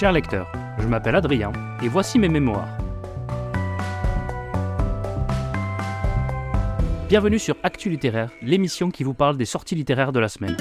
Chers 0.00 0.12
lecteurs, 0.12 0.50
je 0.78 0.86
m'appelle 0.88 1.14
Adrien 1.14 1.52
et 1.82 1.88
voici 1.88 2.18
mes 2.18 2.30
mémoires. 2.30 2.66
Bienvenue 7.06 7.38
sur 7.38 7.54
Actu 7.62 7.90
Littéraire, 7.90 8.30
l'émission 8.40 8.90
qui 8.90 9.04
vous 9.04 9.12
parle 9.12 9.36
des 9.36 9.44
sorties 9.44 9.74
littéraires 9.74 10.12
de 10.12 10.20
la 10.20 10.30
semaine. 10.30 10.56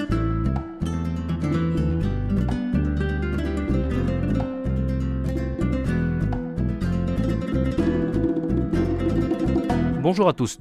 Bonjour 10.02 10.28
à 10.28 10.34
tous. 10.34 10.60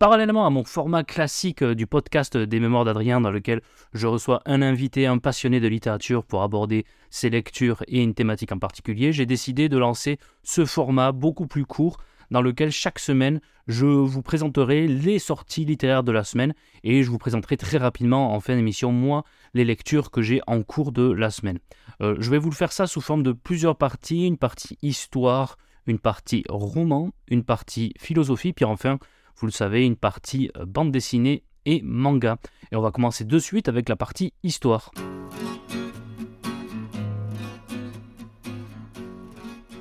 Parallèlement 0.00 0.46
à 0.46 0.50
mon 0.50 0.64
format 0.64 1.04
classique 1.04 1.60
euh, 1.60 1.74
du 1.74 1.86
podcast 1.86 2.34
des 2.34 2.58
Mémoires 2.58 2.86
d'Adrien, 2.86 3.20
dans 3.20 3.30
lequel 3.30 3.60
je 3.92 4.06
reçois 4.06 4.40
un 4.46 4.62
invité, 4.62 5.06
un 5.06 5.18
passionné 5.18 5.60
de 5.60 5.68
littérature 5.68 6.24
pour 6.24 6.42
aborder 6.42 6.86
ses 7.10 7.28
lectures 7.28 7.84
et 7.86 8.02
une 8.02 8.14
thématique 8.14 8.50
en 8.50 8.58
particulier, 8.58 9.12
j'ai 9.12 9.26
décidé 9.26 9.68
de 9.68 9.76
lancer 9.76 10.18
ce 10.42 10.64
format 10.64 11.12
beaucoup 11.12 11.46
plus 11.46 11.66
court 11.66 11.98
dans 12.30 12.40
lequel 12.40 12.70
chaque 12.70 12.98
semaine 12.98 13.42
je 13.66 13.84
vous 13.84 14.22
présenterai 14.22 14.88
les 14.88 15.18
sorties 15.18 15.66
littéraires 15.66 16.02
de 16.02 16.12
la 16.12 16.24
semaine 16.24 16.54
et 16.82 17.02
je 17.02 17.10
vous 17.10 17.18
présenterai 17.18 17.58
très 17.58 17.76
rapidement 17.76 18.34
en 18.34 18.40
fin 18.40 18.56
d'émission 18.56 18.92
moi 18.92 19.24
les 19.52 19.66
lectures 19.66 20.10
que 20.10 20.22
j'ai 20.22 20.40
en 20.46 20.62
cours 20.62 20.92
de 20.92 21.12
la 21.12 21.30
semaine. 21.30 21.58
Euh, 22.00 22.16
je 22.20 22.30
vais 22.30 22.38
vous 22.38 22.48
le 22.48 22.54
faire 22.54 22.72
ça 22.72 22.86
sous 22.86 23.02
forme 23.02 23.22
de 23.22 23.32
plusieurs 23.32 23.76
parties, 23.76 24.26
une 24.26 24.38
partie 24.38 24.78
histoire, 24.80 25.58
une 25.86 25.98
partie 25.98 26.42
roman, 26.48 27.10
une 27.28 27.44
partie 27.44 27.92
philosophie, 27.98 28.54
puis 28.54 28.64
enfin, 28.64 28.98
vous 29.40 29.46
le 29.46 29.52
savez, 29.52 29.86
une 29.86 29.96
partie 29.96 30.50
euh, 30.56 30.66
bande 30.66 30.92
dessinée 30.92 31.44
et 31.64 31.80
manga. 31.82 32.36
Et 32.72 32.76
on 32.76 32.82
va 32.82 32.90
commencer 32.90 33.24
de 33.24 33.38
suite 33.38 33.68
avec 33.68 33.88
la 33.88 33.96
partie 33.96 34.34
histoire. 34.42 34.92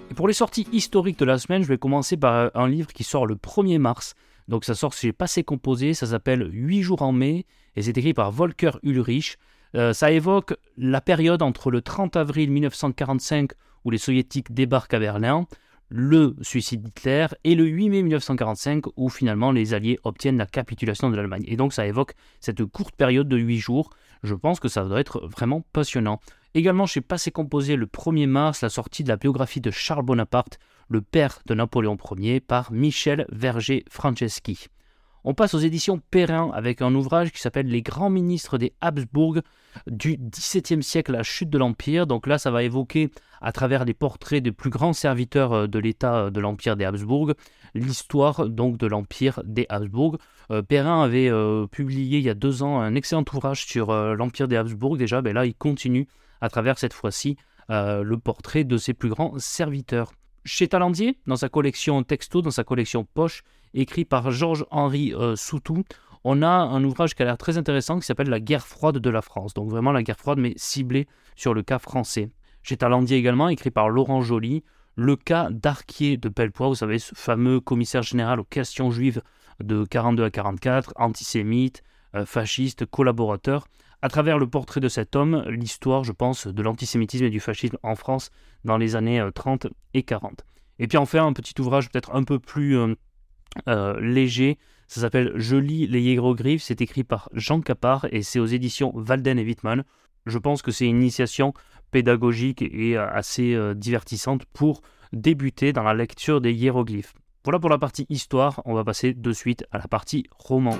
Et 0.09 0.13
pour 0.13 0.27
les 0.27 0.33
sorties 0.33 0.67
historiques 0.71 1.19
de 1.19 1.25
la 1.25 1.37
semaine, 1.37 1.61
je 1.61 1.67
vais 1.67 1.77
commencer 1.77 2.15
par 2.15 2.33
euh, 2.33 2.49
un 2.55 2.67
livre 2.67 2.93
qui 2.93 3.03
sort 3.03 3.25
le 3.25 3.35
1er 3.35 3.79
mars. 3.79 4.15
Donc 4.47 4.65
ça 4.65 4.75
sort 4.75 4.93
chez 4.93 5.11
Passé 5.11 5.43
Composé, 5.43 5.93
ça 5.93 6.07
s'appelle 6.07 6.49
8 6.51 6.81
jours 6.81 7.01
en 7.01 7.11
mai, 7.11 7.45
et 7.75 7.83
c'est 7.83 7.97
écrit 7.97 8.13
par 8.13 8.31
Volker 8.31 8.71
Ulrich. 8.81 9.37
Euh, 9.75 9.93
ça 9.93 10.11
évoque 10.11 10.55
la 10.77 11.01
période 11.01 11.41
entre 11.41 11.69
le 11.69 11.81
30 11.81 12.15
avril 12.15 12.49
1945 12.49 13.51
où 13.85 13.91
les 13.91 13.97
soviétiques 13.97 14.51
débarquent 14.51 14.95
à 14.95 14.99
Berlin, 14.99 15.45
le 15.89 16.35
suicide 16.41 16.83
d'Hitler 16.83 17.27
et 17.43 17.55
le 17.55 17.65
8 17.65 17.89
mai 17.89 18.03
1945 18.03 18.85
où 18.95 19.09
finalement 19.09 19.51
les 19.51 19.73
Alliés 19.73 19.99
obtiennent 20.03 20.37
la 20.37 20.45
capitulation 20.45 21.09
de 21.09 21.15
l'Allemagne. 21.15 21.43
Et 21.47 21.57
donc 21.57 21.73
ça 21.73 21.87
évoque 21.87 22.13
cette 22.39 22.63
courte 22.65 22.95
période 22.95 23.27
de 23.27 23.37
8 23.37 23.57
jours. 23.57 23.89
Je 24.23 24.35
pense 24.35 24.59
que 24.59 24.67
ça 24.67 24.83
doit 24.85 24.99
être 24.99 25.25
vraiment 25.27 25.65
passionnant. 25.73 26.19
Également 26.53 26.85
chez 26.85 27.01
Passé 27.01 27.31
Composé 27.31 27.75
le 27.75 27.85
1er 27.85 28.27
mars 28.27 28.61
la 28.61 28.69
sortie 28.69 29.03
de 29.03 29.09
la 29.09 29.17
biographie 29.17 29.61
de 29.61 29.71
Charles 29.71 30.05
Bonaparte, 30.05 30.59
le 30.87 31.01
père 31.01 31.39
de 31.45 31.53
Napoléon 31.53 31.97
Ier, 32.17 32.39
par 32.39 32.71
Michel 32.71 33.25
Verger-Franceschi. 33.31 34.67
On 35.29 35.35
passe 35.35 35.53
aux 35.53 35.59
éditions 35.59 36.01
Perrin 36.09 36.49
avec 36.55 36.81
un 36.81 36.95
ouvrage 36.95 37.31
qui 37.31 37.39
s'appelle 37.39 37.67
Les 37.67 37.83
grands 37.83 38.09
ministres 38.09 38.57
des 38.57 38.73
Habsbourg 38.81 39.37
du 39.85 40.17
XVIIe 40.17 40.81
siècle, 40.81 41.11
la 41.11 41.21
chute 41.21 41.51
de 41.51 41.59
l'Empire. 41.59 42.07
Donc 42.07 42.25
là, 42.25 42.39
ça 42.39 42.49
va 42.49 42.63
évoquer, 42.63 43.11
à 43.39 43.51
travers 43.51 43.85
les 43.85 43.93
portraits 43.93 44.41
des 44.41 44.51
plus 44.51 44.71
grands 44.71 44.91
serviteurs 44.91 45.53
euh, 45.53 45.67
de 45.67 45.77
l'État 45.77 46.15
euh, 46.15 46.29
de 46.31 46.39
l'Empire 46.39 46.75
des 46.75 46.83
Habsbourg, 46.83 47.33
l'histoire 47.75 48.49
donc 48.49 48.77
de 48.77 48.87
l'Empire 48.87 49.43
des 49.45 49.67
Habsbourg. 49.69 50.17
Euh, 50.49 50.63
Perrin 50.63 51.03
avait 51.03 51.31
publié 51.67 52.17
il 52.17 52.23
y 52.23 52.29
a 52.31 52.33
deux 52.33 52.63
ans 52.63 52.79
un 52.79 52.95
excellent 52.95 53.23
ouvrage 53.31 53.67
sur 53.67 53.93
l'Empire 53.93 54.47
des 54.47 54.55
Habsbourg. 54.55 54.97
Déjà, 54.97 55.21
ben 55.21 55.35
là, 55.35 55.45
il 55.45 55.53
continue 55.53 56.07
à 56.41 56.49
travers 56.49 56.79
cette 56.79 56.93
fois-ci 56.93 57.37
le 57.69 58.15
portrait 58.15 58.63
de 58.63 58.77
ses 58.77 58.95
plus 58.95 59.09
grands 59.09 59.37
serviteurs. 59.37 60.11
Chez 60.45 60.67
Talandier, 60.67 61.17
dans 61.27 61.35
sa 61.35 61.49
collection 61.49 62.01
texto, 62.03 62.41
dans 62.41 62.51
sa 62.51 62.63
collection 62.63 63.05
poche, 63.05 63.43
écrit 63.73 64.05
par 64.05 64.31
Georges-Henri 64.31 65.13
euh, 65.13 65.35
Soutou, 65.35 65.83
on 66.23 66.41
a 66.41 66.47
un 66.47 66.83
ouvrage 66.83 67.15
qui 67.15 67.21
a 67.21 67.25
l'air 67.25 67.37
très 67.37 67.57
intéressant 67.57 67.99
qui 67.99 68.05
s'appelle 68.05 68.29
La 68.29 68.39
guerre 68.39 68.65
froide 68.65 68.97
de 68.97 69.09
la 69.09 69.21
France. 69.21 69.53
Donc 69.53 69.69
vraiment 69.69 69.91
la 69.91 70.03
guerre 70.03 70.17
froide, 70.17 70.39
mais 70.39 70.53
ciblée 70.57 71.07
sur 71.35 71.53
le 71.53 71.63
cas 71.63 71.79
français. 71.79 72.29
Chez 72.63 72.77
Talandier 72.77 73.17
également, 73.17 73.49
écrit 73.49 73.71
par 73.71 73.89
Laurent 73.89 74.21
Joly, 74.21 74.63
le 74.95 75.15
cas 75.15 75.49
d'Arquier 75.49 76.17
de 76.17 76.27
Pellepoix, 76.27 76.67
vous 76.67 76.75
savez, 76.75 76.99
ce 76.99 77.15
fameux 77.15 77.61
commissaire 77.61 78.03
général 78.03 78.39
aux 78.39 78.45
questions 78.45 78.91
juives 78.91 79.21
de 79.61 79.85
42 79.85 80.25
à 80.25 80.29
44, 80.29 80.93
antisémite, 80.97 81.83
euh, 82.15 82.25
fasciste, 82.25 82.85
collaborateur. 82.85 83.67
À 84.01 84.09
travers 84.09 84.37
le 84.37 84.47
portrait 84.47 84.79
de 84.79 84.87
cet 84.87 85.15
homme, 85.15 85.43
l'histoire, 85.49 86.03
je 86.03 86.11
pense, 86.11 86.47
de 86.47 86.61
l'antisémitisme 86.61 87.25
et 87.25 87.29
du 87.29 87.39
fascisme 87.39 87.77
en 87.83 87.95
France 87.95 88.31
dans 88.63 88.77
les 88.77 88.95
années 88.95 89.27
30 89.33 89.65
euh, 89.65 89.69
et 89.93 90.03
40. 90.03 90.45
Et 90.79 90.87
puis 90.87 90.97
enfin, 90.97 91.25
un 91.25 91.33
petit 91.33 91.59
ouvrage 91.59 91.89
peut-être 91.89 92.15
un 92.15 92.23
peu 92.23 92.39
plus 92.39 92.77
euh, 93.67 93.99
léger. 93.99 94.57
Ça 94.87 95.01
s'appelle 95.01 95.33
Je 95.35 95.55
lis 95.55 95.87
les 95.87 96.01
hiéroglyphes. 96.01 96.63
C'est 96.63 96.81
écrit 96.81 97.03
par 97.03 97.29
Jean 97.33 97.61
Capard 97.61 98.07
et 98.11 98.21
c'est 98.21 98.39
aux 98.39 98.45
éditions 98.45 98.95
Walden 98.95 99.37
et 99.37 99.43
Wittmann. 99.43 99.83
Je 100.25 100.37
pense 100.37 100.61
que 100.61 100.71
c'est 100.71 100.85
une 100.85 100.97
initiation 100.97 101.53
pédagogique 101.91 102.61
et 102.61 102.97
euh, 102.97 103.07
assez 103.09 103.53
euh, 103.53 103.73
divertissante 103.73 104.45
pour 104.45 104.81
débuter 105.11 105.73
dans 105.73 105.83
la 105.83 105.93
lecture 105.93 106.41
des 106.41 106.53
hiéroglyphes. 106.53 107.13
Voilà 107.43 107.59
pour 107.59 107.69
la 107.69 107.77
partie 107.77 108.05
histoire. 108.09 108.61
On 108.65 108.73
va 108.73 108.83
passer 108.83 109.13
de 109.13 109.31
suite 109.31 109.65
à 109.71 109.77
la 109.77 109.87
partie 109.87 110.25
roman. 110.37 110.77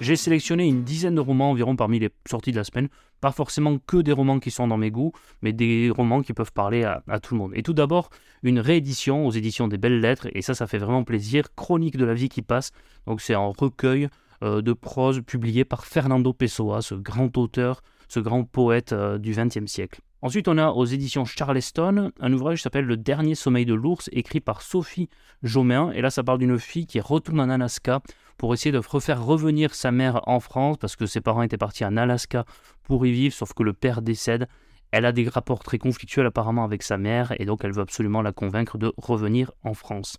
J'ai 0.00 0.14
sélectionné 0.14 0.66
une 0.66 0.84
dizaine 0.84 1.16
de 1.16 1.20
romans 1.20 1.50
environ 1.50 1.74
parmi 1.74 1.98
les 1.98 2.10
sorties 2.28 2.52
de 2.52 2.56
la 2.56 2.62
semaine. 2.62 2.88
Pas 3.20 3.32
forcément 3.32 3.78
que 3.78 3.96
des 3.96 4.12
romans 4.12 4.38
qui 4.38 4.52
sont 4.52 4.68
dans 4.68 4.76
mes 4.76 4.92
goûts, 4.92 5.12
mais 5.42 5.52
des 5.52 5.90
romans 5.90 6.22
qui 6.22 6.32
peuvent 6.32 6.52
parler 6.52 6.84
à, 6.84 7.02
tout 7.20 7.34
le 7.34 7.40
monde. 7.40 7.52
Et 7.56 7.64
tout 7.64 7.72
d'abord, 7.72 8.10
une 8.44 8.60
réédition 8.60 9.26
aux 9.26 9.32
éditions 9.32 9.66
des 9.66 9.76
Belles 9.76 10.00
Lettres, 10.00 10.28
et 10.32 10.40
ça, 10.40 10.54
ça 10.54 10.68
fait 10.68 10.78
vraiment 10.78 11.02
plaisir. 11.02 11.52
Chronique 11.56 11.96
de 11.96 12.04
la 12.04 12.14
vie 12.14 12.28
qui 12.28 12.42
passe. 12.42 12.70
Donc, 13.06 13.20
c'est 13.20 13.34
un 13.34 13.52
recueil 13.58 14.08
euh, 14.44 14.62
de 14.62 14.72
prose 14.72 15.20
publié 15.26 15.64
par 15.64 15.84
Fernando 15.84 16.32
Pessoa, 16.32 16.80
ce 16.80 16.94
grand 16.94 17.36
auteur, 17.36 17.82
ce 18.08 18.20
grand 18.20 18.44
poète 18.44 18.92
euh, 18.92 19.18
du 19.18 19.32
XXe 19.32 19.66
siècle. 19.66 20.00
Ensuite, 20.22 20.48
on 20.48 20.58
a 20.58 20.70
aux 20.70 20.84
éditions 20.84 21.24
Charleston 21.24 22.12
un 22.20 22.32
ouvrage 22.32 22.58
qui 22.58 22.62
s'appelle 22.62 22.86
Le 22.86 22.96
dernier 22.96 23.34
sommeil 23.34 23.66
de 23.66 23.74
l'ours, 23.74 24.08
écrit 24.12 24.40
par 24.40 24.62
Sophie 24.62 25.08
Jomain. 25.42 25.92
Et 25.92 26.00
là, 26.00 26.10
ça 26.10 26.24
parle 26.24 26.38
d'une 26.38 26.58
fille 26.58 26.86
qui 26.86 27.00
retourne 27.00 27.40
en 27.40 27.50
Alaska 27.50 28.00
pour 28.38 28.54
essayer 28.54 28.72
de 28.72 28.78
refaire 28.78 29.22
revenir 29.22 29.74
sa 29.74 29.90
mère 29.90 30.22
en 30.26 30.40
France 30.40 30.78
parce 30.78 30.96
que 30.96 31.04
ses 31.04 31.20
parents 31.20 31.42
étaient 31.42 31.58
partis 31.58 31.84
en 31.84 31.96
Alaska 31.96 32.46
pour 32.84 33.04
y 33.04 33.12
vivre, 33.12 33.34
sauf 33.34 33.52
que 33.52 33.62
le 33.62 33.74
père 33.74 34.00
décède. 34.00 34.48
Elle 34.90 35.04
a 35.04 35.12
des 35.12 35.28
rapports 35.28 35.58
très 35.58 35.76
conflictuels 35.76 36.24
apparemment 36.24 36.64
avec 36.64 36.82
sa 36.82 36.96
mère 36.96 37.34
et 37.38 37.44
donc 37.44 37.62
elle 37.64 37.72
veut 37.72 37.82
absolument 37.82 38.22
la 38.22 38.32
convaincre 38.32 38.78
de 38.78 38.94
revenir 38.96 39.52
en 39.64 39.74
France. 39.74 40.16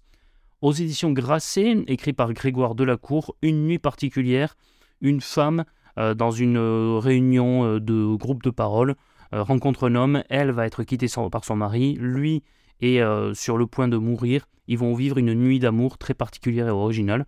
Aux 0.61 0.73
éditions 0.73 1.11
Grasset, 1.11 1.85
écrit 1.87 2.13
par 2.13 2.33
Grégoire 2.33 2.75
Delacour, 2.75 3.35
Une 3.41 3.65
nuit 3.65 3.79
particulière, 3.79 4.55
une 5.01 5.21
femme 5.21 5.63
euh, 5.97 6.13
dans 6.13 6.31
une 6.31 6.57
euh, 6.57 6.99
réunion 6.99 7.65
euh, 7.65 7.79
de 7.79 8.15
groupe 8.15 8.43
de 8.43 8.49
parole 8.49 8.95
rencontre 9.31 9.87
un 9.87 9.93
homme, 9.93 10.23
elle 10.29 10.49
va 10.49 10.65
être 10.65 10.81
quittée 10.81 11.05
par 11.31 11.45
son 11.45 11.55
mari, 11.55 11.95
lui 11.99 12.41
est 12.81 12.99
sur 13.35 13.59
le 13.59 13.67
point 13.67 13.87
de 13.87 13.95
mourir, 13.95 14.47
ils 14.67 14.79
vont 14.79 14.95
vivre 14.95 15.19
une 15.19 15.35
nuit 15.35 15.59
d'amour 15.59 15.99
très 15.99 16.15
particulière 16.15 16.67
et 16.67 16.71
originale. 16.71 17.27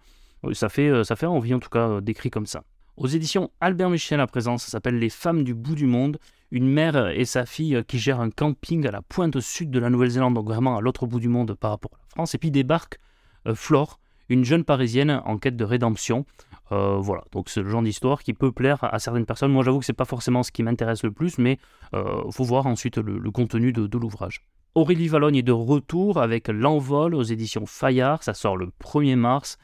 Ça 0.54 0.70
fait, 0.70 0.90
euh, 0.90 1.04
ça 1.04 1.16
fait 1.16 1.28
envie 1.28 1.54
en 1.54 1.60
tout 1.60 1.70
cas 1.70 1.88
euh, 1.88 2.02
décrit 2.02 2.30
comme 2.30 2.46
ça. 2.46 2.64
Aux 2.98 3.08
éditions 3.08 3.52
Albert 3.62 3.90
Michel 3.90 4.20
à 4.20 4.28
présent, 4.28 4.58
ça 4.58 4.68
s'appelle 4.68 4.98
Les 4.98 5.10
femmes 5.10 5.44
du 5.44 5.54
bout 5.54 5.76
du 5.76 5.86
monde. 5.86 6.18
Une 6.52 6.68
mère 6.68 7.10
et 7.10 7.26
sa 7.26 7.46
fille 7.46 7.76
euh, 7.76 7.84
qui 7.84 8.00
gèrent 8.00 8.20
un 8.20 8.32
camping 8.32 8.86
à 8.88 8.92
la 8.92 9.02
pointe 9.02 9.40
sud 9.40 9.72
de 9.72 9.80
la 9.80 9.90
Nouvelle-Zélande, 9.90 10.34
donc 10.34 10.46
vraiment 10.46 10.78
à 10.78 10.82
l'autre 10.82 11.06
bout 11.06 11.20
du 11.20 11.30
monde 11.30 11.54
par 11.54 11.72
rapport 11.72 11.92
à 11.94 11.98
la 11.98 12.10
France. 12.10 12.36
Et 12.36 12.38
puis 12.38 12.52
débarque 12.52 13.00
Flore, 13.56 14.00
une 14.30 14.44
jeune 14.44 14.64
parisienne 14.64 15.22
en 15.26 15.38
quête 15.38 15.56
de 15.56 15.64
rédemption. 15.64 16.26
voilà, 16.70 17.24
donc 17.32 17.50
c'est 17.50 17.64
le 17.64 17.70
genre 17.70 17.82
d'histoire 17.82 18.22
qui 18.22 18.34
peut 18.36 18.52
plaire 18.52 18.84
à, 18.84 19.00
certaines 19.00 19.26
personnes. 19.26 19.52
Moi 19.52 19.64
j'avoue 19.64 19.80
que 19.80 19.86
c'est 19.86 19.94
pas 19.94 20.06
forcément 20.06 20.44
ce 20.44 20.52
qui 20.52 20.62
m'intéresse 20.62 21.02
le 21.02 21.12
plus, 21.12 21.40
mais 21.40 21.58
il 21.94 22.32
faut 22.32 22.44
voir 22.44 22.68
ensuite 22.68 22.98
le, 22.98 23.32
contenu 23.32 23.74
de, 23.74 23.88
de 23.88 23.98
l'ouvrage. 23.98 24.44
Aurélie 24.76 25.08
Valogne 25.08 25.38
est 25.38 25.44
de 25.44 25.52
retour 25.52 26.22
avec 26.22 26.50
L'Envol 26.50 27.16
aux 27.16 27.24
éditions 27.24 27.66
Fayard, 27.66 28.22
ça 28.22 28.36
sort 28.36 28.58
le 28.58 28.70
1er 28.84 29.16
mars 29.16 29.58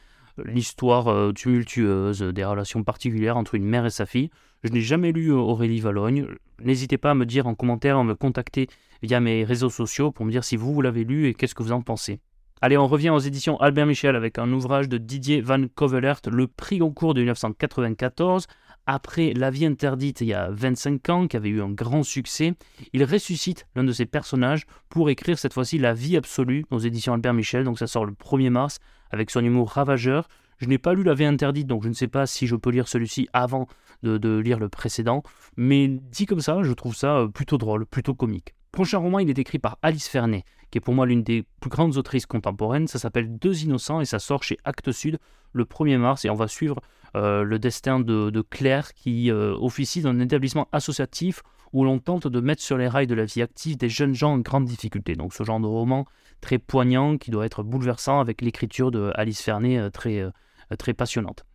l'histoire 0.45 1.07
euh, 1.07 1.31
tumultueuse 1.31 2.22
des 2.22 2.45
relations 2.45 2.84
particulières 2.84 3.38
entre 3.38 3.56
une 3.56 3.66
mère 3.66 3.86
et 3.86 3.89
sa 3.89 4.06
fille. 4.06 4.30
Je 4.63 4.72
n'ai 4.72 4.81
jamais 4.81 5.12
lu 5.12 5.31
euh, 5.31 5.36
Aurélie 5.36 5.80
Valogne. 5.80 6.28
N'hésitez 6.63 6.98
pas 6.98 7.12
à 7.12 7.16
me 7.16 7.25
dire 7.25 7.48
en 7.48 7.56
commentaire, 7.56 7.98
à 7.98 8.04
me 8.04 8.16
contacter 8.16 8.68
via 9.04 9.19
mes 9.19 9.44
réseaux 9.44 9.69
sociaux 9.69 10.12
pour 10.12 10.25
me 10.25 10.31
dire 10.31 10.44
si 10.44 10.56
vous, 10.56 10.74
vous 10.74 10.81
l'avez 10.81 11.04
lu 11.04 11.28
et 11.28 11.34
qu'est-ce 11.34 11.56
que 11.56 11.63
vous 11.63 11.72
en 11.72 11.81
pensez. 11.81 12.19
Allez, 12.60 12.78
on 12.78 12.88
revient 12.88 13.12
aux 13.12 13.19
éditions 13.19 13.60
Albert 13.60 13.86
Michel 13.86 14.16
avec 14.16 14.39
un 14.39 14.51
ouvrage 14.51 14.89
de 14.89 14.98
Didier 14.98 15.42
Van 15.42 15.63
Covelert, 15.75 16.22
Le 16.28 16.48
prix 16.48 16.80
Goncourt 16.80 17.13
de 17.13 17.19
1994. 17.19 18.48
Après 18.88 19.33
La 19.33 19.51
vie 19.51 19.66
interdite 19.66 20.22
il 20.22 20.28
y 20.28 20.33
a 20.33 20.50
25 20.50 21.10
ans, 21.10 21.28
qui 21.28 21.38
avait 21.38 21.50
eu 21.50 21.62
un 21.62 21.69
grand 21.69 22.01
succès, 22.01 22.54
il 22.94 23.04
ressuscite 23.04 23.68
l'un 23.75 23.83
de 23.83 23.92
ses 23.92 24.07
personnages 24.07 24.66
pour 24.90 25.12
écrire 25.12 25.38
cette 25.38 25.54
fois-ci 25.54 25.78
La 25.78 25.94
vie 25.94 26.18
absolue 26.18 26.66
aux 26.72 26.80
éditions 26.80 27.13
Albert 27.13 27.36
Michel. 27.36 27.63
Donc 27.63 27.78
ça 27.78 27.86
sort 27.86 28.06
le 28.06 28.13
1er 28.13 28.50
mars 28.50 28.80
avec 29.12 29.30
son 29.30 29.44
humour 29.44 29.69
ravageur. 29.69 30.27
Je 30.57 30.65
n'ai 30.65 30.77
pas 30.77 30.94
lu 30.94 31.04
La 31.04 31.13
vie 31.13 31.25
interdite, 31.25 31.68
donc 31.68 31.83
je 31.83 31.89
ne 31.89 31.94
sais 31.94 32.07
pas 32.07 32.25
si 32.25 32.48
je 32.48 32.56
peux 32.56 32.71
lire 32.71 32.88
celui-ci 32.88 33.27
avant 33.33 33.68
de, 34.04 34.38
lire 34.39 34.59
le 34.59 34.69
précédent, 34.69 35.24
mais 35.56 35.88
dit 35.88 36.25
comme 36.25 36.39
ça, 36.39 36.62
je 36.63 36.74
trouve 36.74 36.95
ça 36.95 37.18
euh, 37.18 37.27
plutôt 37.27 37.57
drôle, 37.57 37.86
plutôt 37.86 38.13
comique. 38.13 38.54
Prochain 38.71 39.00
roman, 39.00 39.19
il 39.19 39.30
est 39.30 39.39
écrit 39.39 39.59
par 39.59 39.77
Alice 39.81 40.07
Fernet, 40.07 40.44
qui 40.69 40.77
est 40.77 40.81
pour 40.81 40.94
moi 40.94 41.06
l'une 41.06 41.24
des 41.24 41.45
plus 41.59 41.69
grandes 41.69 41.98
autrices 41.98 42.25
contemporaines. 42.25 42.88
Ça 42.88 43.00
s'appelle 43.00 43.38
Deux 43.38 43.63
Innocents 43.63 44.01
et 44.01 44.06
ça 44.06 44.19
sort 44.19 44.44
chez 44.44 44.57
Actes 44.65 44.92
Sud 44.92 45.18
le 45.54 45.63
1er 45.63 45.98
mars. 45.98 46.25
Et 46.25 46.30
on 46.30 46.36
va 46.36 46.48
suivre 46.48 46.80
euh, 47.15 47.44
le 47.44 47.57
destin 47.57 48.00
de, 48.00 48.42
Claire 48.42 48.94
qui 48.94 49.31
euh, 49.31 49.56
officie 49.59 50.01
dans 50.01 50.09
un 50.09 50.19
établissement 50.19 50.68
associatif 50.71 51.42
où 51.74 51.84
l'on 51.84 52.00
tente 52.00 52.28
de 52.28 52.40
mettre 52.40 52.62
sur 52.62 52.78
les 52.78 52.88
rails 52.88 53.08
de 53.08 53.16
la 53.16 53.25
vie 53.25 53.42
active 53.42 53.78
des 53.78 53.90
jeunes 53.90 54.14
gens 54.14 54.34
en 54.34 54.40
grande 54.40 54.66
difficulté. 54.66 55.16
Donc 55.16 55.34
ce 55.34 55.44
genre 55.44 55.60
de 55.60 55.66
roman 55.66 56.06
très 56.42 56.60
poignant 56.60 57.18
qui 57.18 57.31
doit 57.31 57.46
être 57.46 57.64
bouleversant 57.64 58.19
avec 58.19 58.42
l'écriture 58.42 58.92
de 58.92 59.12
Alice 59.16 59.42
Fernet 59.42 59.78
euh, 59.78 59.90
très, 59.90 60.24
très 60.78 60.94
passionnante. 60.94 61.46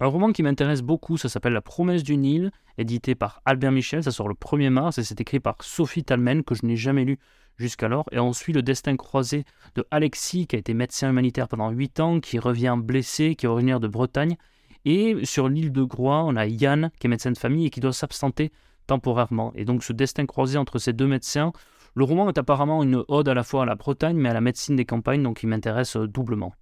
Un 0.00 0.06
roman 0.06 0.32
qui 0.32 0.42
m'intéresse 0.42 0.82
beaucoup, 0.82 1.16
ça 1.16 1.28
s'appelle 1.28 1.52
La 1.52 1.60
promesse 1.60 2.02
du 2.02 2.16
Nil, 2.16 2.50
édité 2.76 3.14
par 3.14 3.40
Albert 3.44 3.70
Michel, 3.70 4.02
ça 4.02 4.10
sort 4.10 4.26
le 4.26 4.34
1er 4.34 4.68
mars 4.68 4.98
et 4.98 5.04
c'est 5.04 5.20
écrit 5.20 5.38
par 5.38 5.56
Sophie 5.60 6.02
Talmen 6.02 6.42
que 6.42 6.56
je 6.56 6.66
n'ai 6.66 6.74
jamais 6.76 7.04
lu 7.04 7.20
jusqu'alors. 7.56 8.06
Et 8.10 8.18
on 8.18 8.32
suit 8.32 8.52
le 8.52 8.62
destin 8.62 8.96
croisé 8.96 9.44
de 9.76 9.86
Alexis 9.92 10.48
qui 10.48 10.56
a 10.56 10.58
été 10.58 10.74
médecin 10.74 11.10
humanitaire 11.10 11.46
pendant 11.46 11.70
8 11.70 12.00
ans, 12.00 12.18
qui 12.18 12.40
revient 12.40 12.76
blessé, 12.76 13.36
qui 13.36 13.46
est 13.46 13.48
originaire 13.48 13.78
de 13.78 13.86
Bretagne. 13.86 14.36
Et 14.84 15.24
sur 15.24 15.48
l'île 15.48 15.70
de 15.70 15.84
Groix, 15.84 16.24
on 16.24 16.34
a 16.34 16.46
Yann 16.46 16.90
qui 16.98 17.06
est 17.06 17.10
médecin 17.10 17.30
de 17.30 17.38
famille 17.38 17.66
et 17.66 17.70
qui 17.70 17.78
doit 17.78 17.92
s'absenter 17.92 18.50
temporairement. 18.86 19.52
Et 19.54 19.64
donc 19.64 19.84
ce 19.84 19.92
destin 19.92 20.26
croisé 20.26 20.58
entre 20.58 20.78
ces 20.78 20.92
deux 20.92 21.06
médecins, 21.06 21.52
le 21.94 22.04
roman 22.04 22.28
est 22.28 22.38
apparemment 22.38 22.82
une 22.82 23.04
ode 23.08 23.28
à 23.28 23.34
la 23.34 23.42
fois 23.42 23.62
à 23.62 23.66
la 23.66 23.74
Bretagne 23.74 24.16
mais 24.16 24.30
à 24.30 24.34
la 24.34 24.40
médecine 24.40 24.76
des 24.76 24.84
campagnes, 24.84 25.22
donc 25.22 25.42
il 25.42 25.48
m'intéresse 25.48 25.96
doublement. 25.96 26.52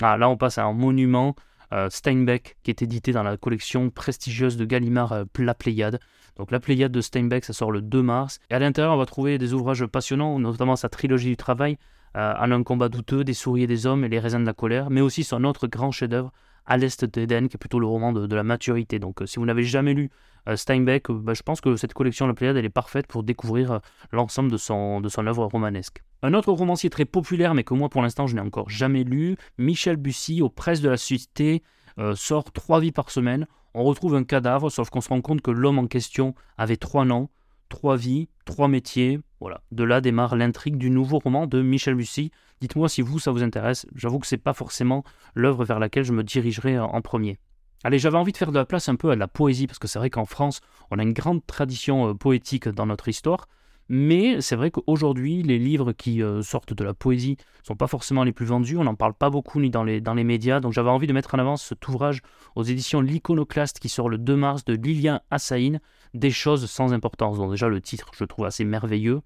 Ah, 0.00 0.16
là 0.16 0.28
on 0.28 0.36
passe 0.36 0.58
à 0.58 0.64
un 0.64 0.72
monument 0.72 1.34
euh, 1.72 1.88
Steinbeck, 1.88 2.56
qui 2.62 2.70
est 2.70 2.82
édité 2.82 3.12
dans 3.12 3.22
la 3.22 3.38
collection 3.38 3.88
prestigieuse 3.88 4.58
de 4.58 4.64
Gallimard 4.66 5.12
euh, 5.12 5.24
La 5.38 5.54
Pléiade. 5.54 6.00
Donc 6.36 6.50
la 6.50 6.60
Pléiade 6.60 6.92
de 6.92 7.00
Steinbeck, 7.00 7.44
ça 7.44 7.54
sort 7.54 7.72
le 7.72 7.80
2 7.80 8.02
mars. 8.02 8.40
Et 8.50 8.54
à 8.54 8.58
l'intérieur, 8.58 8.92
on 8.92 8.98
va 8.98 9.06
trouver 9.06 9.38
des 9.38 9.54
ouvrages 9.54 9.86
passionnants, 9.86 10.38
notamment 10.38 10.76
sa 10.76 10.90
trilogie 10.90 11.30
du 11.30 11.36
travail, 11.36 11.78
euh, 12.16 12.34
En 12.38 12.50
un 12.50 12.62
combat 12.62 12.90
douteux, 12.90 13.24
Des 13.24 13.32
souris 13.32 13.62
et 13.62 13.66
des 13.66 13.86
hommes 13.86 14.04
et 14.04 14.08
Les 14.08 14.18
raisins 14.18 14.40
de 14.40 14.46
la 14.46 14.52
colère, 14.52 14.90
mais 14.90 15.00
aussi 15.00 15.24
son 15.24 15.44
autre 15.44 15.66
grand 15.66 15.92
chef-d'œuvre, 15.92 16.30
À 16.66 16.76
l'Est 16.76 17.04
d'Éden, 17.04 17.48
qui 17.48 17.56
est 17.56 17.58
plutôt 17.58 17.80
le 17.80 17.86
roman 17.86 18.12
de, 18.12 18.34
la 18.34 18.44
maturité. 18.44 18.98
Donc 18.98 19.22
si 19.26 19.38
vous 19.38 19.46
n'avez 19.46 19.64
jamais 19.64 19.94
lu 19.94 20.10
Steinbeck, 20.54 21.10
bah, 21.10 21.34
je 21.34 21.42
pense 21.42 21.60
que 21.60 21.76
cette 21.76 21.92
collection 21.92 22.26
La 22.26 22.34
Pléiade, 22.34 22.56
elle 22.56 22.64
est 22.64 22.70
parfaite 22.70 23.06
pour 23.06 23.22
découvrir 23.22 23.80
l'ensemble 24.12 24.50
de 24.50 24.56
son, 24.56 25.00
de 25.00 25.08
son 25.08 25.26
œuvre 25.26 25.46
romanesque. 25.46 26.02
Un 26.22 26.34
autre 26.34 26.52
romancier 26.52 26.88
très 26.88 27.04
populaire, 27.04 27.54
mais 27.54 27.64
que 27.64 27.74
moi 27.74 27.88
pour 27.88 28.00
l'instant 28.00 28.28
je 28.28 28.34
n'ai 28.36 28.40
encore 28.40 28.70
jamais 28.70 29.02
lu, 29.02 29.36
Michel 29.58 29.96
Bussy, 29.96 30.40
aux 30.40 30.50
presses 30.50 30.80
de 30.80 30.88
la 30.88 30.96
Cité, 30.96 31.62
euh, 31.98 32.14
sort 32.14 32.52
trois 32.52 32.80
vies 32.80 32.92
par 32.92 33.10
semaine. 33.10 33.46
On 33.74 33.84
retrouve 33.84 34.14
un 34.14 34.24
cadavre, 34.24 34.70
sauf 34.70 34.90
qu'on 34.90 35.00
se 35.00 35.08
rend 35.08 35.20
compte 35.20 35.40
que 35.40 35.50
l'homme 35.50 35.78
en 35.78 35.86
question 35.86 36.34
avait 36.58 36.76
trois 36.76 37.04
noms, 37.04 37.28
trois 37.68 37.96
vies, 37.96 38.28
trois 38.44 38.68
métiers. 38.68 39.20
Voilà. 39.40 39.62
De 39.72 39.82
là 39.82 40.00
démarre 40.00 40.36
l'intrigue 40.36 40.76
du 40.76 40.90
nouveau 40.90 41.18
roman 41.18 41.46
de 41.46 41.62
Michel 41.62 41.94
Bussy. 41.94 42.30
Dites-moi 42.62 42.88
si 42.88 43.02
vous, 43.02 43.18
ça 43.18 43.32
vous 43.32 43.42
intéresse. 43.42 43.86
J'avoue 43.96 44.20
que 44.20 44.26
c'est 44.28 44.36
pas 44.36 44.52
forcément 44.52 45.02
l'œuvre 45.34 45.64
vers 45.64 45.80
laquelle 45.80 46.04
je 46.04 46.12
me 46.12 46.22
dirigerai 46.22 46.78
en 46.78 47.02
premier. 47.02 47.40
Allez, 47.82 47.98
j'avais 47.98 48.18
envie 48.18 48.30
de 48.30 48.36
faire 48.36 48.52
de 48.52 48.58
la 48.58 48.64
place 48.64 48.88
un 48.88 48.94
peu 48.94 49.10
à 49.10 49.16
la 49.16 49.26
poésie, 49.26 49.66
parce 49.66 49.80
que 49.80 49.88
c'est 49.88 49.98
vrai 49.98 50.10
qu'en 50.10 50.26
France, 50.26 50.60
on 50.92 51.00
a 51.00 51.02
une 51.02 51.12
grande 51.12 51.44
tradition 51.44 52.10
euh, 52.10 52.14
poétique 52.14 52.68
dans 52.68 52.86
notre 52.86 53.08
histoire. 53.08 53.48
Mais 53.88 54.40
c'est 54.40 54.54
vrai 54.54 54.70
qu'aujourd'hui, 54.70 55.42
les 55.42 55.58
livres 55.58 55.90
qui 55.90 56.22
euh, 56.22 56.40
sortent 56.42 56.72
de 56.72 56.84
la 56.84 56.94
poésie 56.94 57.32
ne 57.32 57.66
sont 57.66 57.74
pas 57.74 57.88
forcément 57.88 58.22
les 58.22 58.30
plus 58.30 58.46
vendus. 58.46 58.76
On 58.76 58.84
n'en 58.84 58.94
parle 58.94 59.14
pas 59.14 59.28
beaucoup 59.28 59.60
ni 59.60 59.68
dans 59.68 59.82
les, 59.82 60.00
médias. 60.22 60.60
Donc 60.60 60.72
j'avais 60.72 60.88
envie 60.88 61.08
de 61.08 61.12
mettre 61.12 61.34
en 61.34 61.40
avant 61.40 61.56
cet 61.56 61.88
ouvrage 61.88 62.20
aux 62.54 62.62
éditions 62.62 63.00
L'Iconoclaste 63.00 63.80
qui 63.80 63.88
sort 63.88 64.08
le 64.08 64.18
2 64.18 64.36
mars 64.36 64.64
de 64.64 64.74
Lilian 64.74 65.20
Assaïn, 65.32 65.80
Des 66.14 66.30
choses 66.30 66.70
sans 66.70 66.92
importance. 66.92 67.38
Donc 67.38 67.50
déjà 67.50 67.66
le 67.66 67.80
titre, 67.80 68.12
je 68.16 68.22
trouve 68.22 68.44
assez 68.44 68.64
merveilleux. 68.64 69.20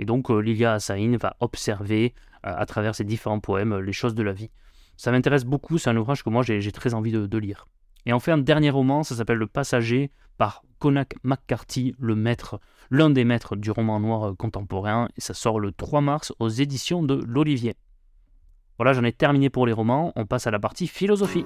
Et 0.00 0.06
donc 0.06 0.30
euh, 0.30 0.40
Lilia 0.40 0.72
Assaïn 0.72 1.16
va 1.18 1.36
observer 1.40 2.14
euh, 2.46 2.52
à 2.56 2.66
travers 2.66 2.94
ses 2.94 3.04
différents 3.04 3.38
poèmes 3.38 3.78
les 3.78 3.92
choses 3.92 4.14
de 4.14 4.22
la 4.22 4.32
vie. 4.32 4.50
Ça 4.96 5.12
m'intéresse 5.12 5.44
beaucoup, 5.44 5.78
c'est 5.78 5.90
un 5.90 5.96
ouvrage 5.96 6.24
que 6.24 6.30
moi 6.30 6.42
j'ai 6.42 6.72
très 6.72 6.94
envie 6.94 7.12
de, 7.12 7.38
lire. 7.38 7.68
Et 8.06 8.12
enfin, 8.12 8.32
un 8.32 8.38
dernier 8.38 8.70
roman, 8.70 9.02
ça 9.02 9.14
s'appelle 9.14 9.38
Le 9.38 9.46
Passager 9.46 10.10
par 10.38 10.62
Connacht 10.78 11.16
McCarthy, 11.22 11.94
le 11.98 12.14
maître, 12.14 12.60
l'un 12.90 13.10
des 13.10 13.24
maîtres 13.24 13.56
du 13.56 13.70
roman 13.70 14.00
noir 14.00 14.34
contemporain, 14.36 15.08
et 15.16 15.20
ça 15.20 15.34
sort 15.34 15.60
le 15.60 15.70
3 15.70 16.00
mars 16.00 16.32
aux 16.38 16.48
éditions 16.48 17.02
de 17.02 17.22
l'Olivier. 17.26 17.74
Voilà, 18.78 18.94
j'en 18.94 19.04
ai 19.04 19.12
terminé 19.12 19.50
pour 19.50 19.66
les 19.66 19.74
romans, 19.74 20.12
on 20.16 20.24
passe 20.24 20.46
à 20.46 20.50
la 20.50 20.58
partie 20.58 20.86
philosophie. 20.86 21.44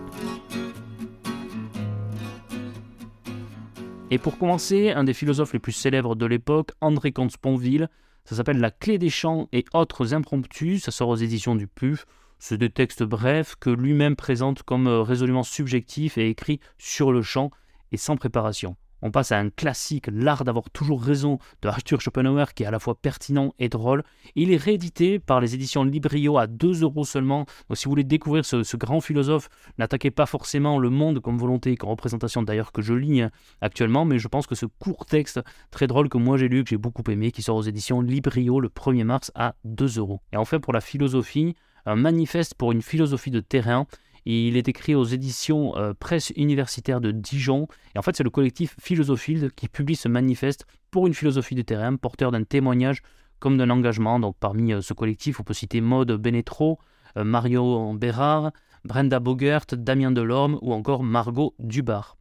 Et 4.11 4.19
pour 4.19 4.39
commencer, 4.39 4.91
un 4.91 5.03
des 5.03 5.15
philosophes 5.15 5.53
les 5.53 5.59
plus 5.59 5.73
célèbres 5.73 6.15
de 6.15 6.27
l'époque, 6.27 6.71
André 6.81 7.11
Comte-Sponville, 7.11 7.89
ça 8.25 8.37
s'appelle 8.37 8.59
La 8.59 8.71
clé 8.71 8.99
des 8.99 9.11
champs 9.11 9.49
et 9.53 9.65
autres 9.75 10.15
impromptus, 10.15 10.85
ça 10.85 10.91
sort 10.91 11.11
aux 11.11 11.17
éditions 11.17 11.57
du 11.57 11.67
PUF. 11.67 12.07
C'est 12.39 12.59
des 12.59 12.71
textes 12.71 13.03
brefs 13.03 13.55
que 13.57 13.71
lui-même 13.71 14.17
présente 14.17 14.63
comme 14.63 14.87
euh, 14.87 15.03
résolument 15.03 15.43
subjectifs 15.43 16.19
et 16.19 16.29
écrits 16.29 16.61
sur 16.79 17.13
le 17.13 17.23
champ 17.23 17.51
et 17.93 17.97
sans 17.97 18.17
préparation. 18.17 18.77
On 19.07 19.11
passe 19.11 19.33
à 19.33 19.39
un 19.39 19.51
classique, 19.51 20.09
L'art 20.11 20.45
d'avoir 20.45 20.71
toujours 20.71 21.03
raison 21.03 21.39
de 21.61 21.69
Arthur 21.69 22.01
Schopenhauer, 22.01 22.55
qui 22.55 22.63
est 22.63 22.67
à 22.67 22.71
la 22.71 22.79
fois 22.79 22.95
pertinent 22.95 23.53
et 23.59 23.69
drôle. 23.69 24.03
Il 24.35 24.51
est 24.51 24.57
réédité 24.57 25.19
par 25.19 25.43
les 25.43 25.55
éditions 25.55 25.85
Librio 25.85 26.39
à 26.39 26.47
2 26.47 26.81
euros 26.81 27.05
seulement. 27.05 27.45
Donc 27.69 27.77
si 27.77 27.85
vous 27.85 27.91
voulez 27.91 28.05
découvrir 28.05 28.47
ce, 28.47 28.77
grand 28.79 29.03
philosophe, 29.03 29.51
n'attaquez 29.77 30.11
pas 30.11 30.25
forcément 30.25 30.79
le 30.79 30.89
monde 30.89 31.21
comme 31.21 31.37
volonté, 31.37 31.77
comme 31.77 31.91
représentation 31.91 32.43
d'ailleurs 32.43 32.73
que 32.73 32.81
je 32.81 32.95
lis 32.95 33.23
actuellement, 33.61 34.07
mais 34.07 34.19
je 34.19 34.27
pense 34.27 34.47
que 34.47 34.55
ce 34.55 34.65
court 34.65 35.05
texte 35.05 35.39
très 35.71 35.87
drôle 35.87 36.09
que 36.09 36.17
moi 36.17 36.39
j'ai 36.39 36.49
lu, 36.49 36.65
que 36.65 36.71
j'ai 36.71 36.79
beaucoup 36.79 37.05
aimé, 37.11 37.31
qui 37.31 37.43
sort 37.43 37.57
aux 37.57 37.63
éditions 37.63 38.01
Librio 38.01 38.59
le 38.59 38.71
1er 38.71 39.05
mars 39.05 39.31
à 39.35 39.55
2 39.65 39.99
euros. 39.99 40.23
Et 40.33 40.39
enfin 40.39 40.61
pour 40.61 40.73
la 40.73 40.81
philosophie, 40.81 41.55
un 41.85 41.97
manifeste 41.97 42.55
pour 42.55 42.73
une 42.73 42.81
philosophie 42.81 43.31
de 43.31 43.41
terrain 43.41 43.87
il 44.27 44.57
est 44.57 44.69
écrit 44.69 44.95
aux 44.95 45.05
éditions 45.05 45.77
euh, 45.77 45.93
Presse 45.93 46.33
universitaire 46.37 47.01
de 47.01 47.11
Dijon. 47.11 47.69
Et 47.95 47.99
en 47.99 48.03
fait, 48.03 48.17
c'est 48.17 48.25
le 48.25 48.31
collectif 48.31 48.75
Philosophile 48.81 49.51
qui 49.55 49.69
publie 49.69 49.97
ce 49.97 50.09
manifeste 50.09 50.67
pour 50.91 51.07
une 51.07 51.15
philosophie 51.15 51.55
de 51.55 51.63
terrain, 51.63 51.97
porteur 51.97 52.31
d'un 52.31 52.45
témoignage 52.45 53.03
comme 53.39 53.59
d'un 53.59 53.71
engagement. 53.71 54.19
Donc, 54.21 54.37
parmi 54.39 54.73
euh, 54.73 54.81
ce 54.81 54.95
collectif, 54.95 55.41
on 55.41 55.45
peut 55.45 55.55
citer 55.55 55.81
Maude 55.81 56.13
Benetro, 56.13 56.79
euh, 57.17 57.25
Mario 57.25 57.93
Bérard, 57.95 58.53
Brenda 58.85 59.21
Bogert, 59.21 59.67
Damien 59.73 60.11
Delorme 60.11 60.59
ou 60.63 60.73
encore 60.73 61.03
Margot 61.03 61.55
Dubar. 61.59 62.17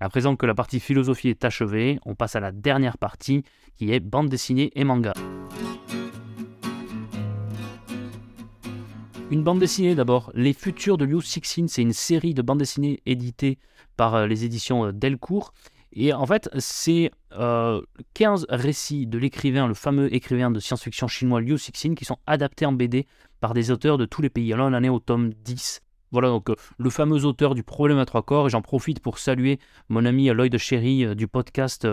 À 0.00 0.08
présent 0.08 0.34
que 0.34 0.46
la 0.46 0.54
partie 0.54 0.80
philosophie 0.80 1.28
est 1.28 1.44
achevée, 1.44 2.00
on 2.04 2.14
passe 2.14 2.34
à 2.34 2.40
la 2.40 2.50
dernière 2.50 2.98
partie 2.98 3.44
qui 3.76 3.92
est 3.92 4.00
bande 4.00 4.28
dessinée 4.28 4.72
et 4.74 4.84
manga. 4.84 5.12
Une 9.32 9.44
bande 9.44 9.60
dessinée 9.60 9.94
d'abord, 9.94 10.30
Les 10.34 10.52
Futurs 10.52 10.98
de 10.98 11.06
Liu 11.06 11.22
Sixin, 11.22 11.64
c'est 11.66 11.80
une 11.80 11.94
série 11.94 12.34
de 12.34 12.42
bandes 12.42 12.58
dessinées 12.58 13.00
éditées 13.06 13.58
par 13.96 14.14
euh, 14.14 14.26
les 14.26 14.44
éditions 14.44 14.84
euh, 14.84 14.92
Delcourt. 14.92 15.54
Et 15.94 16.12
en 16.12 16.26
fait, 16.26 16.50
c'est 16.58 17.10
15 17.30 17.40
euh, 17.40 17.80
récits 18.50 19.06
de 19.06 19.16
l'écrivain, 19.16 19.66
le 19.66 19.72
fameux 19.72 20.14
écrivain 20.14 20.50
de 20.50 20.60
science-fiction 20.60 21.08
chinois 21.08 21.40
Liu 21.40 21.56
Sixin, 21.56 21.94
qui 21.94 22.04
sont 22.04 22.18
adaptés 22.26 22.66
en 22.66 22.72
BD 22.72 23.06
par 23.40 23.54
des 23.54 23.70
auteurs 23.70 23.96
de 23.96 24.04
tous 24.04 24.20
les 24.20 24.28
pays. 24.28 24.52
Alors 24.52 24.68
on 24.68 24.74
en 24.74 24.84
est 24.84 24.90
au 24.90 24.98
tome 24.98 25.30
10. 25.30 25.80
Voilà 26.10 26.28
donc 26.28 26.50
le 26.76 26.90
fameux 26.90 27.24
auteur 27.24 27.54
du 27.54 27.62
problème 27.62 27.96
à 27.96 28.04
trois 28.04 28.22
corps, 28.22 28.48
et 28.48 28.50
j'en 28.50 28.60
profite 28.60 29.00
pour 29.00 29.18
saluer 29.18 29.58
mon 29.88 30.04
ami 30.04 30.28
Lloyd 30.28 30.54
Sherry 30.58 31.16
du 31.16 31.26
podcast 31.26 31.88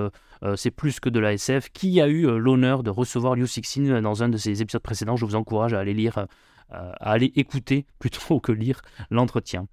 C'est 0.57 0.71
plus 0.71 0.99
que 0.99 1.07
de 1.07 1.21
la 1.21 1.31
SF, 1.31 1.69
qui 1.71 2.01
a 2.01 2.09
eu 2.09 2.37
l'honneur 2.37 2.83
de 2.83 2.89
recevoir 2.89 3.35
Liu 3.35 3.47
Sixin 3.47 4.01
dans 4.01 4.23
un 4.23 4.27
de 4.27 4.35
ses 4.35 4.61
épisodes 4.61 4.81
précédents. 4.81 5.15
Je 5.15 5.23
vous 5.23 5.35
encourage 5.35 5.73
à 5.73 5.79
aller 5.79 5.93
lire 5.93 6.25
à 6.71 7.11
aller 7.11 7.31
écouter 7.35 7.85
plutôt 7.99 8.39
que 8.39 8.51
lire 8.51 8.81
l'entretien. 9.09 9.67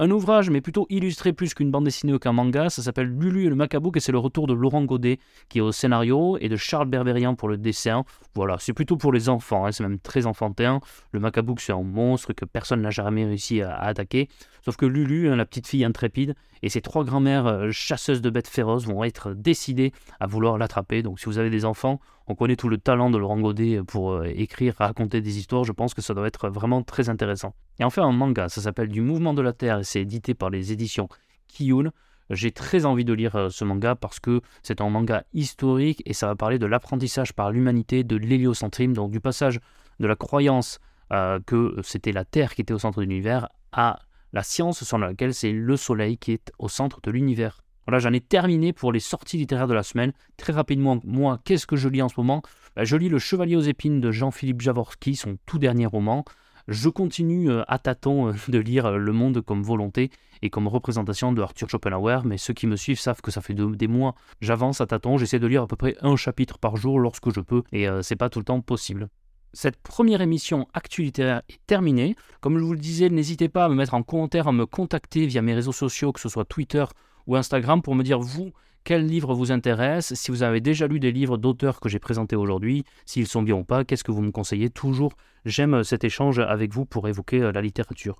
Un 0.00 0.12
ouvrage, 0.12 0.48
mais 0.48 0.60
plutôt 0.60 0.86
illustré 0.90 1.32
plus 1.32 1.54
qu'une 1.54 1.72
bande 1.72 1.82
dessinée 1.82 2.12
ou 2.12 2.20
qu'un 2.20 2.30
manga, 2.30 2.70
ça 2.70 2.82
s'appelle 2.82 3.08
Lulu 3.08 3.46
et 3.46 3.48
le 3.48 3.56
Macabook 3.56 3.96
et 3.96 4.00
c'est 4.00 4.12
le 4.12 4.18
retour 4.18 4.46
de 4.46 4.54
Laurent 4.54 4.84
Godet 4.84 5.18
qui 5.48 5.58
est 5.58 5.60
au 5.60 5.72
scénario 5.72 6.38
et 6.40 6.48
de 6.48 6.54
Charles 6.54 6.86
Berberian 6.86 7.34
pour 7.34 7.48
le 7.48 7.56
dessin. 7.56 8.04
Voilà, 8.36 8.58
c'est 8.60 8.72
plutôt 8.72 8.96
pour 8.96 9.12
les 9.12 9.28
enfants, 9.28 9.66
hein, 9.66 9.72
c'est 9.72 9.82
même 9.82 9.98
très 9.98 10.26
enfantin. 10.26 10.78
Le 11.10 11.18
Macabook 11.18 11.60
c'est 11.60 11.72
un 11.72 11.82
monstre 11.82 12.32
que 12.32 12.44
personne 12.44 12.80
n'a 12.80 12.90
jamais 12.90 13.24
réussi 13.24 13.60
à, 13.60 13.74
attaquer. 13.74 14.28
Sauf 14.64 14.76
que 14.76 14.86
Lulu, 14.86 15.30
hein, 15.30 15.34
la 15.34 15.44
petite 15.44 15.66
fille 15.66 15.84
intrépide, 15.84 16.36
et 16.62 16.68
ses 16.68 16.80
trois 16.80 17.02
grand-mères 17.02 17.46
euh, 17.46 17.70
chasseuses 17.72 18.20
de 18.20 18.30
bêtes 18.30 18.46
féroces 18.46 18.86
vont 18.86 19.02
être 19.02 19.34
décidées 19.34 19.90
à 20.20 20.28
vouloir 20.28 20.58
l'attraper. 20.58 21.02
Donc 21.02 21.18
si 21.18 21.26
vous 21.26 21.38
avez 21.38 21.50
des 21.50 21.64
enfants, 21.64 21.98
on 22.28 22.34
connaît 22.34 22.56
tout 22.56 22.68
le 22.68 22.78
talent 22.78 23.10
de 23.10 23.16
Laurent 23.16 23.40
Godet 23.40 23.80
pour 23.86 24.12
euh, 24.12 24.24
écrire, 24.26 24.74
raconter 24.78 25.20
des 25.20 25.38
histoires, 25.38 25.64
je 25.64 25.72
pense 25.72 25.94
que 25.94 26.02
ça 26.02 26.12
doit 26.12 26.26
être 26.26 26.50
vraiment 26.50 26.82
très 26.82 27.08
intéressant. 27.08 27.54
Et 27.78 27.84
enfin 27.84 28.02
un 28.02 28.12
manga, 28.12 28.48
ça 28.48 28.60
s'appelle 28.60 28.88
Du 28.88 29.00
Mouvement 29.00 29.32
de 29.32 29.40
la 29.42 29.54
Terre 29.54 29.78
et 29.78 29.84
c'est 29.84 30.02
édité 30.02 30.34
par 30.34 30.50
les 30.50 30.70
éditions 30.70 31.08
Kiyun. 31.48 31.90
J'ai 32.30 32.52
très 32.52 32.84
envie 32.84 33.06
de 33.06 33.14
lire 33.14 33.34
euh, 33.36 33.48
ce 33.48 33.64
manga 33.64 33.94
parce 33.94 34.20
que 34.20 34.42
c'est 34.62 34.82
un 34.82 34.90
manga 34.90 35.24
historique 35.32 36.02
et 36.04 36.12
ça 36.12 36.26
va 36.26 36.36
parler 36.36 36.58
de 36.58 36.66
l'apprentissage 36.66 37.32
par 37.32 37.50
l'humanité 37.50 38.04
de 38.04 38.16
l'héliocentrisme, 38.16 38.92
donc 38.92 39.10
du 39.10 39.20
passage 39.20 39.58
de 39.98 40.06
la 40.06 40.14
croyance 40.14 40.80
euh, 41.12 41.40
que 41.46 41.76
c'était 41.82 42.12
la 42.12 42.26
Terre 42.26 42.54
qui 42.54 42.60
était 42.60 42.74
au 42.74 42.78
centre 42.78 42.98
de 42.98 43.04
l'univers 43.04 43.48
à 43.72 44.00
la 44.34 44.42
science 44.42 44.84
selon 44.84 45.06
laquelle 45.06 45.32
c'est 45.32 45.52
le 45.52 45.76
Soleil 45.78 46.18
qui 46.18 46.32
est 46.32 46.52
au 46.58 46.68
centre 46.68 47.00
de 47.00 47.10
l'univers. 47.10 47.62
Voilà, 47.88 48.00
j'en 48.00 48.12
ai 48.12 48.20
terminé 48.20 48.74
pour 48.74 48.92
les 48.92 49.00
sorties 49.00 49.38
littéraires 49.38 49.66
de 49.66 49.72
la 49.72 49.82
semaine. 49.82 50.12
Très 50.36 50.52
rapidement, 50.52 51.00
moi, 51.04 51.40
qu'est-ce 51.42 51.66
que 51.66 51.74
je 51.74 51.88
lis 51.88 52.02
en 52.02 52.10
ce 52.10 52.16
moment? 52.18 52.42
Bah, 52.76 52.84
Je 52.84 52.94
lis 52.98 53.08
Le 53.08 53.18
Chevalier 53.18 53.56
aux 53.56 53.62
épines 53.62 53.98
de 53.98 54.10
Jean-Philippe 54.10 54.60
Javorski, 54.60 55.16
son 55.16 55.38
tout 55.46 55.58
dernier 55.58 55.86
roman. 55.86 56.26
Je 56.66 56.90
continue 56.90 57.50
euh, 57.50 57.62
à 57.66 57.78
tâtons 57.78 58.28
euh, 58.28 58.34
de 58.48 58.58
lire 58.58 58.84
euh, 58.84 58.98
Le 58.98 59.12
Monde 59.12 59.40
comme 59.40 59.62
volonté 59.62 60.10
et 60.42 60.50
comme 60.50 60.68
représentation 60.68 61.32
de 61.32 61.40
Arthur 61.40 61.70
Schopenhauer, 61.70 62.26
mais 62.26 62.36
ceux 62.36 62.52
qui 62.52 62.66
me 62.66 62.76
suivent 62.76 63.00
savent 63.00 63.22
que 63.22 63.30
ça 63.30 63.40
fait 63.40 63.54
des 63.54 63.88
mois, 63.88 64.14
j'avance 64.42 64.82
à 64.82 64.86
tâtons, 64.86 65.16
j'essaie 65.16 65.38
de 65.38 65.46
lire 65.46 65.62
à 65.62 65.66
peu 65.66 65.76
près 65.76 65.96
un 66.02 66.16
chapitre 66.16 66.58
par 66.58 66.76
jour 66.76 67.00
lorsque 67.00 67.32
je 67.32 67.40
peux, 67.40 67.62
et 67.72 67.86
c'est 68.02 68.16
pas 68.16 68.28
tout 68.28 68.38
le 68.38 68.44
temps 68.44 68.60
possible. 68.60 69.08
Cette 69.54 69.78
première 69.78 70.20
émission 70.20 70.68
Actu 70.74 71.02
littéraire 71.02 71.40
est 71.48 71.58
terminée. 71.66 72.16
Comme 72.40 72.58
je 72.58 72.64
vous 72.64 72.74
le 72.74 72.78
disais, 72.78 73.08
n'hésitez 73.08 73.48
pas 73.48 73.64
à 73.64 73.68
me 73.70 73.74
mettre 73.74 73.94
en 73.94 74.02
commentaire, 74.02 74.46
à 74.46 74.52
me 74.52 74.66
contacter 74.66 75.26
via 75.26 75.40
mes 75.40 75.54
réseaux 75.54 75.72
sociaux, 75.72 76.12
que 76.12 76.20
ce 76.20 76.28
soit 76.28 76.44
Twitter 76.44 76.84
ou 77.28 77.36
Instagram, 77.36 77.80
pour 77.82 77.94
me 77.94 78.02
dire 78.02 78.18
vous, 78.18 78.50
quel 78.82 79.06
livre 79.06 79.34
vous 79.34 79.52
intéresse, 79.52 80.14
si 80.14 80.30
vous 80.30 80.42
avez 80.42 80.60
déjà 80.60 80.86
lu 80.86 80.98
des 80.98 81.12
livres 81.12 81.36
d'auteurs 81.36 81.78
que 81.78 81.88
j'ai 81.88 81.98
présentés 81.98 82.36
aujourd'hui, 82.36 82.84
s'ils 83.04 83.28
sont 83.28 83.42
bien 83.42 83.56
ou 83.56 83.64
pas, 83.64 83.84
qu'est-ce 83.84 84.02
que 84.02 84.10
vous 84.10 84.22
me 84.22 84.30
conseillez? 84.30 84.70
Toujours, 84.70 85.12
j'aime 85.44 85.84
cet 85.84 86.04
échange 86.04 86.38
avec 86.38 86.72
vous 86.72 86.86
pour 86.86 87.06
évoquer 87.06 87.42
euh, 87.42 87.52
la 87.52 87.60
littérature. 87.60 88.16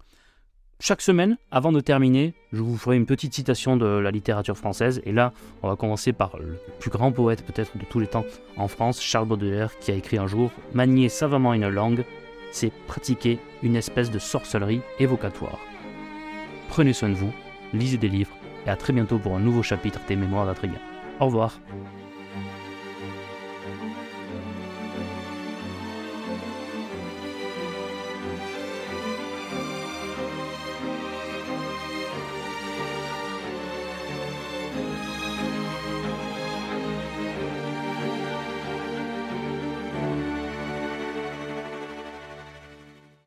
Chaque 0.81 1.01
semaine, 1.01 1.39
avant 1.51 1.73
de 1.73 1.81
terminer, 1.81 2.35
je 2.53 2.61
vous 2.61 2.77
ferai 2.77 2.97
une 2.97 3.07
petite 3.07 3.35
citation 3.35 3.77
de 3.77 3.87
la 3.87 4.13
littérature 4.13 4.57
française. 4.57 5.01
Et 5.05 5.11
là, 5.11 5.33
on 5.63 5.69
va 5.69 5.75
commencer 5.75 6.13
par 6.13 6.39
le 6.39 6.57
plus 6.79 6.91
grand 6.91 7.11
poète 7.11 7.45
peut-être 7.45 7.77
de 7.77 7.85
tous 7.85 7.99
les 7.99 8.07
temps 8.07 8.25
en 8.57 8.69
France, 8.69 9.03
Charles 9.03 9.27
Baudelaire, 9.27 9.77
qui 9.81 9.91
a 9.91 9.95
écrit 9.95 10.19
un 10.19 10.29
jour 10.29 10.53
Manier 10.75 11.09
savamment 11.09 11.53
une 11.53 11.69
langue, 11.69 12.05
c'est 12.53 12.73
pratiquer 12.87 13.41
une 13.65 13.75
espèce 13.75 14.13
de 14.13 14.21
sorcellerie 14.21 14.83
évocatoire. 15.01 15.59
Prenez 16.69 16.93
soin 16.93 17.09
de 17.09 17.15
vous, 17.15 17.33
lisez 17.73 17.99
des 17.99 18.09
livres 18.09 18.38
et 18.69 18.71
à 18.71 18.77
très 18.77 18.93
bientôt 18.93 19.19
pour 19.19 19.35
un 19.35 19.41
nouveau 19.41 19.63
chapitre 19.63 20.01
des 20.07 20.15
Mémoires 20.15 20.45
d'Adrien. 20.47 20.79
Au 21.21 21.27
revoir. 21.27 21.59